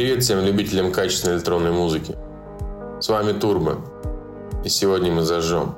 Привет 0.00 0.24
всем 0.24 0.42
любителям 0.42 0.92
качественной 0.92 1.36
электронной 1.36 1.72
музыки. 1.72 2.16
С 3.02 3.08
вами 3.10 3.32
Турбо. 3.38 3.82
И 4.64 4.70
сегодня 4.70 5.12
мы 5.12 5.24
зажжем. 5.24 5.76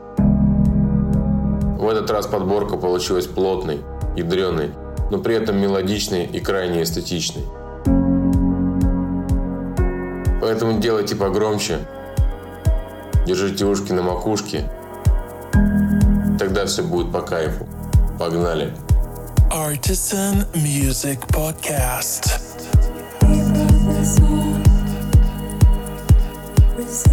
В 1.76 1.89
этот 1.89 2.08
раз 2.08 2.29
подборка 2.29 2.76
получилась 2.76 3.26
плотной, 3.26 3.81
ядреной, 4.17 4.71
но 5.11 5.18
при 5.18 5.35
этом 5.35 5.61
мелодичной 5.61 6.25
и 6.26 6.39
крайне 6.39 6.85
эстетичной. 6.85 7.43
Поэтому 10.40 10.79
делайте 10.79 11.17
погромче, 11.17 11.79
держите 13.26 13.64
ушки 13.64 13.90
на 13.90 14.03
макушке, 14.03 14.70
тогда 16.39 16.67
все 16.67 16.84
будет 16.84 17.11
по 17.11 17.23
кайфу. 17.23 17.67
Погнали! 18.20 18.73
Artisan 19.50 20.46
Music 20.54 21.18
Podcast. 21.26 22.51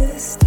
exist. 0.02 0.39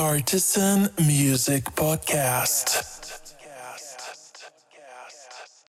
Artisan 0.00 0.88
Music 0.98 1.74
Podcast. 1.74 3.19